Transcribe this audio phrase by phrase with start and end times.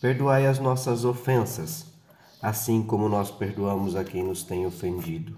[0.00, 1.84] Perdoai as nossas ofensas,
[2.40, 5.36] assim como nós perdoamos a quem nos tem ofendido.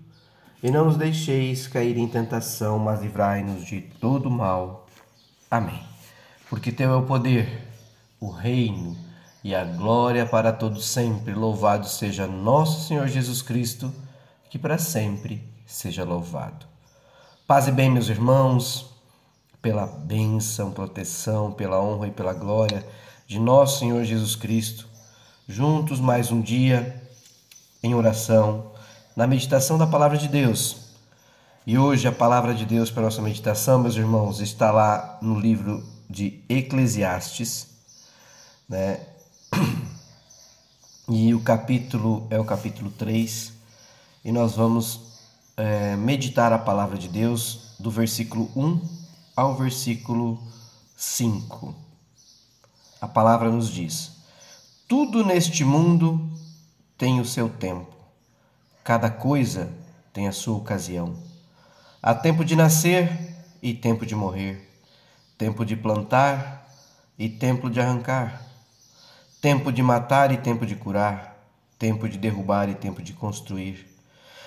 [0.62, 4.86] E não nos deixeis cair em tentação, mas livrai-nos de todo mal.
[5.50, 5.82] Amém.
[6.48, 7.66] Porque teu é o poder,
[8.20, 8.96] o reino
[9.42, 11.34] e a glória para todos sempre.
[11.34, 13.92] Louvado seja nosso Senhor Jesus Cristo,
[14.48, 16.66] que para sempre seja louvado.
[17.48, 18.94] Paz e bem, meus irmãos,
[19.60, 22.86] pela bênção, proteção, pela honra e pela glória
[23.26, 24.86] de nosso Senhor Jesus Cristo,
[25.48, 27.02] juntos mais um dia
[27.82, 28.72] em oração,
[29.16, 30.76] na meditação da palavra de Deus.
[31.66, 35.86] E hoje a palavra de Deus para nossa meditação, meus irmãos, está lá no livro
[36.10, 37.68] de Eclesiastes,
[38.68, 39.00] né?
[41.08, 43.52] E o capítulo é o capítulo 3,
[44.24, 45.00] e nós vamos
[45.56, 48.80] é, meditar a palavra de Deus do versículo 1
[49.36, 50.40] ao versículo
[50.96, 51.91] 5
[53.02, 54.12] a palavra nos diz:
[54.88, 56.30] tudo neste mundo
[56.96, 57.92] tem o seu tempo,
[58.84, 59.68] cada coisa
[60.12, 61.16] tem a sua ocasião.
[62.00, 63.10] Há tempo de nascer
[63.60, 64.70] e tempo de morrer,
[65.36, 66.64] tempo de plantar
[67.18, 68.40] e tempo de arrancar,
[69.40, 71.36] tempo de matar e tempo de curar,
[71.76, 73.84] tempo de derrubar e tempo de construir.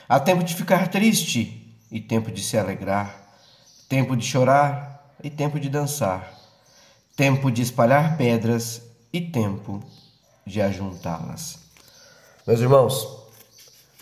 [0.07, 3.13] Há tempo de ficar triste e tempo de se alegrar,
[3.89, 6.34] tempo de chorar e tempo de dançar
[7.15, 9.81] tempo de espalhar pedras e tempo
[10.45, 11.59] de ajuntá-las.
[12.45, 13.07] Meus irmãos,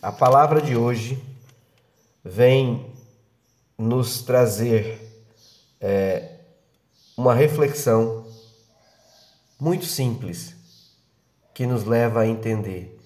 [0.02, 1.22] a palavra de hoje
[2.23, 2.92] vem
[3.78, 5.00] nos trazer
[5.80, 6.39] é,
[7.15, 8.26] uma reflexão
[9.59, 10.55] muito simples
[11.54, 12.99] que nos leva a entender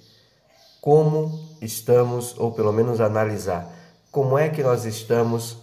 [0.80, 3.70] como estamos, ou pelo menos analisar,
[4.10, 5.58] como é que nós estamos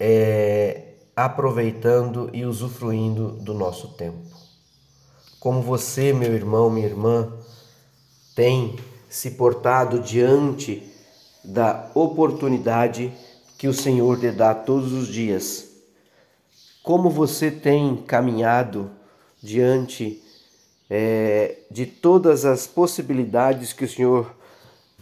[0.00, 0.83] é,
[1.16, 4.18] aproveitando e usufruindo do nosso tempo.
[5.38, 7.32] Como você, meu irmão, minha irmã,
[8.34, 8.76] tem
[9.08, 10.82] se portado diante
[11.44, 13.12] da oportunidade
[13.58, 15.68] que o Senhor lhe dá todos os dias.
[16.82, 18.90] Como você tem caminhado
[19.42, 20.22] diante
[20.88, 24.34] é, de todas as possibilidades que o Senhor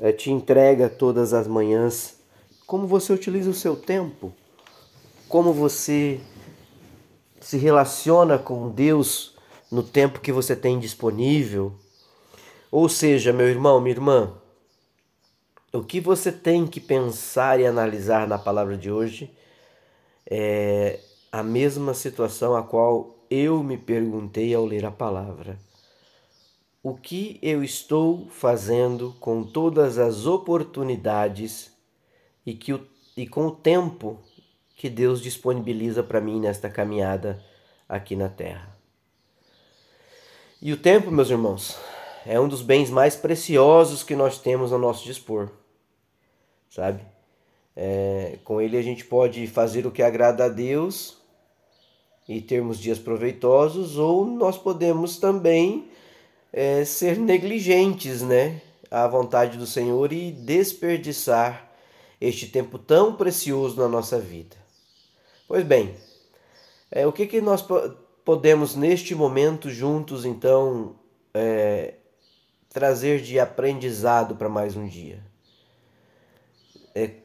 [0.00, 2.16] é, te entrega todas as manhãs.
[2.66, 4.32] Como você utiliza o seu tempo?
[5.32, 6.20] Como você
[7.40, 9.34] se relaciona com Deus
[9.70, 11.72] no tempo que você tem disponível.
[12.70, 14.34] Ou seja, meu irmão, minha irmã,
[15.72, 19.34] o que você tem que pensar e analisar na palavra de hoje
[20.30, 21.00] é
[21.32, 25.58] a mesma situação a qual eu me perguntei ao ler a palavra.
[26.82, 31.72] O que eu estou fazendo com todas as oportunidades
[32.44, 34.20] e, que o, e com o tempo
[34.82, 37.40] que Deus disponibiliza para mim nesta caminhada
[37.88, 38.76] aqui na terra.
[40.60, 41.78] E o tempo, meus irmãos,
[42.26, 45.50] é um dos bens mais preciosos que nós temos ao nosso dispor,
[46.68, 47.00] sabe?
[47.76, 51.16] É, com ele a gente pode fazer o que agrada a Deus
[52.28, 55.92] e termos dias proveitosos, ou nós podemos também
[56.52, 58.60] é, ser negligentes, né?
[58.90, 61.70] À vontade do Senhor e desperdiçar
[62.20, 64.61] este tempo tão precioso na nossa vida.
[65.48, 65.94] Pois bem,
[66.90, 67.64] é, o que, que nós
[68.24, 70.96] podemos neste momento juntos então
[71.34, 71.94] é,
[72.68, 75.22] trazer de aprendizado para mais um dia?
[76.94, 77.16] É,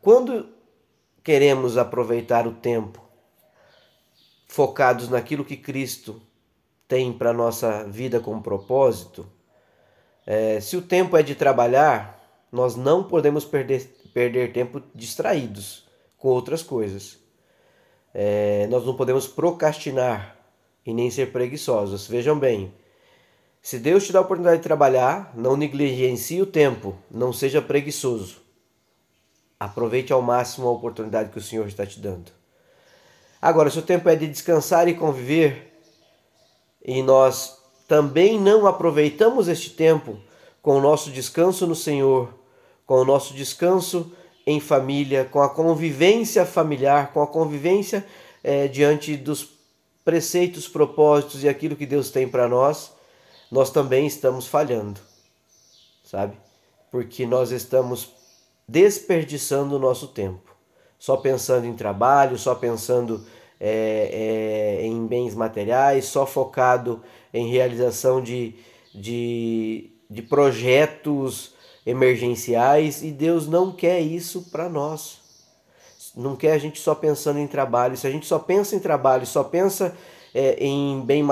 [0.00, 0.48] quando
[1.22, 3.02] queremos aproveitar o tempo
[4.46, 6.22] focados naquilo que Cristo
[6.86, 9.26] tem para nossa vida como propósito,
[10.26, 12.18] é, se o tempo é de trabalhar,
[12.50, 17.17] nós não podemos perder, perder tempo distraídos com outras coisas
[18.20, 20.36] é, nós não podemos procrastinar
[20.84, 22.08] e nem ser preguiçosos.
[22.08, 22.74] Vejam bem,
[23.62, 28.38] se Deus te dá a oportunidade de trabalhar, não negligencie o tempo, não seja preguiçoso.
[29.60, 32.32] Aproveite ao máximo a oportunidade que o Senhor está te dando.
[33.40, 35.80] Agora, se o tempo é de descansar e conviver,
[36.84, 37.56] e nós
[37.86, 40.18] também não aproveitamos este tempo
[40.60, 42.34] com o nosso descanso no Senhor,
[42.84, 44.12] com o nosso descanso
[44.48, 48.02] em família, com a convivência familiar, com a convivência
[48.42, 49.46] é, diante dos
[50.02, 52.94] preceitos, propósitos e aquilo que Deus tem para nós,
[53.52, 54.98] nós também estamos falhando.
[56.02, 56.34] sabe?
[56.90, 58.10] Porque nós estamos
[58.66, 60.56] desperdiçando o nosso tempo,
[60.98, 63.26] só pensando em trabalho, só pensando
[63.60, 67.02] é, é, em bens materiais, só focado
[67.34, 68.54] em realização de,
[68.94, 71.52] de, de projetos
[71.88, 75.18] emergenciais e Deus não quer isso para nós.
[76.14, 77.96] Não quer a gente só pensando em trabalho.
[77.96, 79.96] Se a gente só pensa em trabalho, só pensa
[80.34, 81.24] é, em bem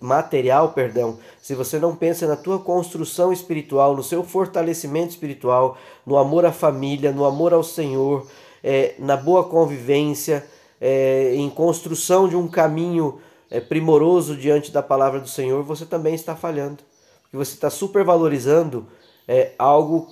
[0.00, 6.18] material, perdão, se você não pensa na tua construção espiritual, no seu fortalecimento espiritual, no
[6.18, 8.26] amor à família, no amor ao Senhor,
[8.62, 10.44] é, na boa convivência,
[10.78, 13.18] é, em construção de um caminho
[13.50, 16.82] é, primoroso diante da palavra do Senhor, você também está falhando.
[17.22, 18.86] Porque você está supervalorizando
[19.26, 20.08] é, algo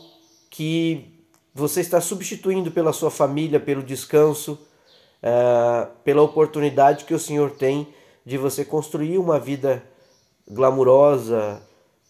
[0.50, 1.14] que
[1.54, 4.58] você está substituindo pela sua família, pelo descanso,
[5.22, 7.88] é, pela oportunidade que o Senhor tem
[8.24, 9.82] de você construir uma vida
[10.48, 11.62] glamurosa,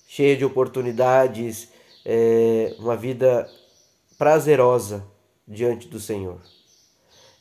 [0.06, 1.68] cheia de oportunidades,
[2.04, 3.50] é, uma vida
[4.16, 5.04] prazerosa
[5.46, 6.40] diante do Senhor.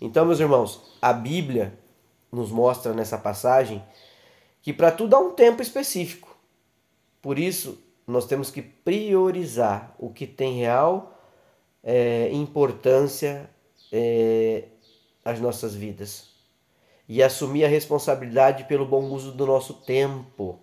[0.02, 1.78] Então, meus irmãos, a Bíblia
[2.32, 3.84] nos mostra nessa passagem
[4.62, 6.36] que para tudo há um tempo específico.
[7.22, 11.20] Por isso, nós temos que priorizar o que tem real
[11.84, 13.50] é, importância
[13.92, 14.66] é,
[15.24, 16.34] às nossas vidas
[17.08, 20.60] e assumir a responsabilidade pelo bom uso do nosso tempo.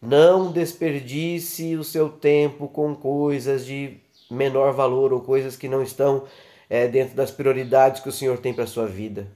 [0.00, 3.98] Não desperdice o seu tempo com coisas de
[4.30, 6.24] menor valor ou coisas que não estão
[6.68, 9.26] é, dentro das prioridades que o Senhor tem para a sua vida.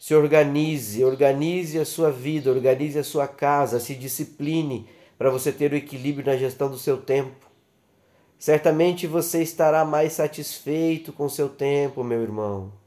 [0.00, 4.88] Se organize, organize a sua vida, organize a sua casa, se discipline
[5.20, 7.46] para você ter o equilíbrio na gestão do seu tempo.
[8.40, 12.80] Certamente você estará mais satisfeito com seu tempo, meu irmão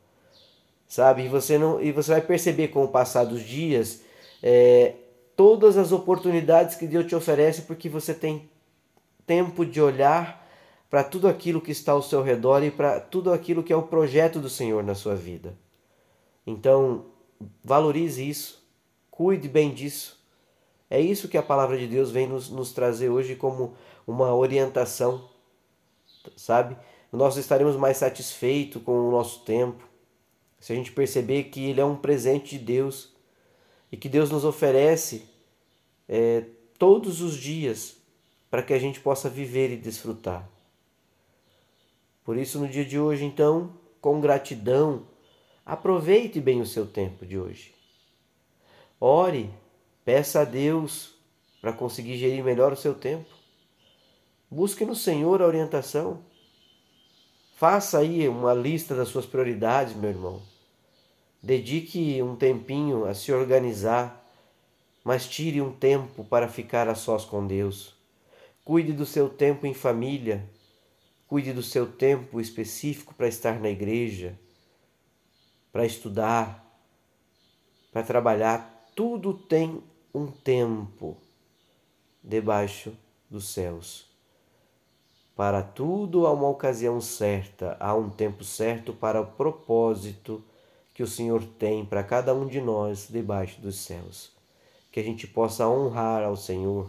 [0.93, 1.23] sabe?
[1.23, 4.03] E você, não, e você vai perceber com o passar dos dias
[4.43, 4.93] é,
[5.35, 8.47] todas as oportunidades que Deus te oferece, porque você tem
[9.25, 10.47] tempo de olhar
[10.91, 13.81] para tudo aquilo que está ao seu redor e para tudo aquilo que é o
[13.81, 15.57] projeto do Senhor na sua vida.
[16.45, 17.05] Então,
[17.63, 18.63] valorize isso,
[19.09, 20.22] cuide bem disso.
[20.93, 23.73] É isso que a palavra de Deus vem nos, nos trazer hoje como
[24.05, 25.27] uma orientação,
[26.37, 26.77] sabe?
[27.11, 29.83] Nós estaremos mais satisfeitos com o nosso tempo,
[30.59, 33.11] se a gente perceber que ele é um presente de Deus
[33.91, 35.27] e que Deus nos oferece
[36.07, 36.45] é,
[36.77, 37.97] todos os dias
[38.51, 40.47] para que a gente possa viver e desfrutar.
[42.23, 45.07] Por isso, no dia de hoje, então, com gratidão,
[45.65, 47.73] aproveite bem o seu tempo de hoje.
[49.01, 49.49] Ore,
[50.05, 51.13] peça a Deus
[51.61, 53.29] para conseguir gerir melhor o seu tempo.
[54.49, 56.23] Busque no Senhor a orientação.
[57.55, 60.41] Faça aí uma lista das suas prioridades, meu irmão.
[61.41, 64.25] Dedique um tempinho a se organizar,
[65.03, 67.95] mas tire um tempo para ficar a sós com Deus.
[68.63, 70.49] Cuide do seu tempo em família,
[71.27, 74.37] cuide do seu tempo específico para estar na igreja,
[75.71, 76.63] para estudar,
[77.91, 78.91] para trabalhar.
[78.95, 79.83] Tudo tem
[80.13, 81.17] um tempo
[82.23, 82.93] debaixo
[83.29, 84.05] dos céus.
[85.35, 90.43] Para tudo há uma ocasião certa, há um tempo certo para o propósito
[90.93, 94.31] que o Senhor tem para cada um de nós debaixo dos céus.
[94.91, 96.87] Que a gente possa honrar ao Senhor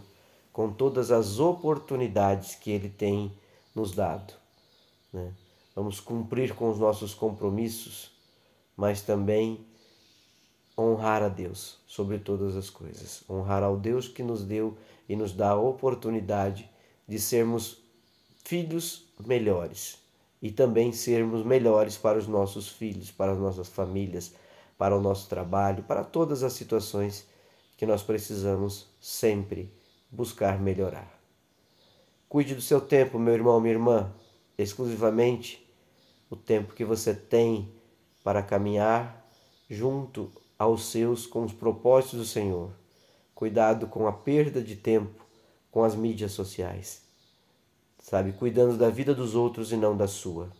[0.53, 3.31] com todas as oportunidades que Ele tem
[3.73, 4.33] nos dado.
[5.11, 5.33] Né?
[5.75, 8.11] Vamos cumprir com os nossos compromissos,
[8.77, 9.65] mas também
[10.77, 13.23] honrar a Deus sobre todas as coisas.
[13.29, 14.77] Honrar ao Deus que nos deu
[15.07, 16.69] e nos dá a oportunidade
[17.07, 17.81] de sermos
[18.43, 19.97] filhos melhores
[20.41, 24.33] e também sermos melhores para os nossos filhos, para as nossas famílias,
[24.77, 27.27] para o nosso trabalho, para todas as situações
[27.77, 29.71] que nós precisamos sempre
[30.11, 31.19] buscar melhorar.
[32.27, 34.13] Cuide do seu tempo, meu irmão, minha irmã,
[34.57, 35.65] exclusivamente
[36.29, 37.71] o tempo que você tem
[38.23, 39.25] para caminhar
[39.69, 42.71] junto aos seus com os propósitos do Senhor.
[43.33, 45.25] Cuidado com a perda de tempo
[45.71, 47.05] com as mídias sociais
[48.05, 48.33] sabe?
[48.33, 50.51] Cuidando da vida dos outros e não da sua.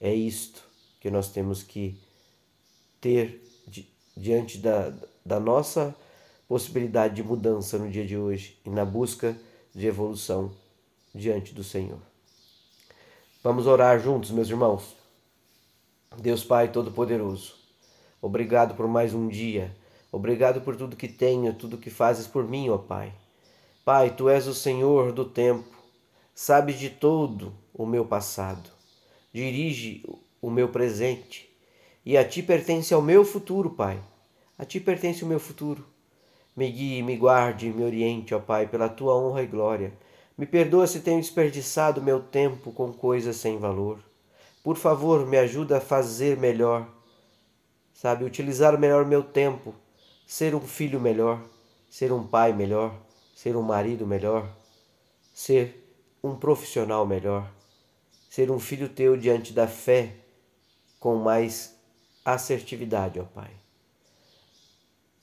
[0.00, 0.64] É isto
[0.98, 2.00] que nós temos que
[2.98, 4.92] ter di diante da,
[5.24, 5.94] da nossa
[6.48, 9.36] possibilidade de mudança no dia de hoje e na busca
[9.74, 10.52] de evolução
[11.14, 11.98] diante do Senhor.
[13.42, 14.96] Vamos orar juntos, meus irmãos.
[16.16, 17.56] Deus Pai Todo-Poderoso,
[18.24, 19.74] obrigado por mais um dia.
[20.10, 23.12] Obrigado por tudo que tenho, tudo que fazes por mim, ó Pai.
[23.84, 25.74] Pai, tu és o Senhor do tempo
[26.34, 28.68] sabes de todo o meu passado,
[29.32, 30.04] dirige
[30.42, 31.48] o meu presente,
[32.04, 33.98] e a ti pertence ao meu futuro, Pai.
[34.58, 35.84] A ti pertence o meu futuro.
[36.56, 39.92] Me guie, me guarde, me oriente, ó Pai, pela tua honra e glória,
[40.36, 44.00] Me perdoa se tenho desperdiçado meu tempo com coisas sem valor.
[44.64, 46.88] Por favor, me ajuda a fazer melhor.
[48.04, 49.74] Sabe, utilizar melhor meu tempo,
[50.26, 51.42] ser um filho melhor,
[51.88, 52.94] ser um pai melhor,
[53.34, 54.46] ser um marido melhor,
[55.32, 55.90] ser
[56.22, 57.50] um profissional melhor,
[58.28, 60.16] ser um filho teu diante da fé
[61.00, 61.80] com mais
[62.22, 63.52] assertividade, ó Pai.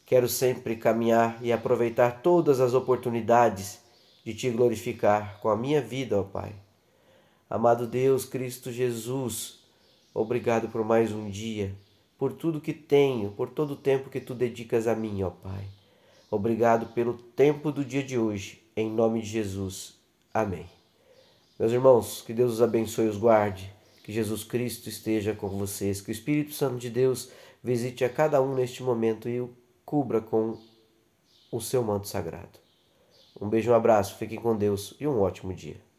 [0.03, 3.79] Quero sempre caminhar e aproveitar todas as oportunidades
[4.25, 6.55] de te glorificar com a minha vida, ó Pai.
[7.47, 9.59] Amado Deus, Cristo Jesus,
[10.15, 11.75] obrigado por mais um dia,
[12.21, 15.65] por tudo que tenho, por todo o tempo que tu dedicas a mim, ó Pai.
[16.29, 19.95] Obrigado pelo tempo do dia de hoje, em nome de Jesus.
[20.31, 20.67] Amém.
[21.57, 23.73] Meus irmãos, que Deus os abençoe e os guarde,
[24.03, 27.31] que Jesus Cristo esteja com vocês, que o Espírito Santo de Deus
[27.63, 29.49] visite a cada um neste momento e o
[29.83, 30.59] cubra com
[31.51, 32.59] o seu manto sagrado.
[33.41, 35.90] Um beijo, um abraço, fiquem com Deus e um ótimo dia.